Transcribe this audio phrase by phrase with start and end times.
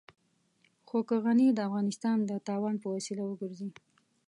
[0.87, 3.69] خو که غني د افغانستان د تاوان وسيله وګرځي.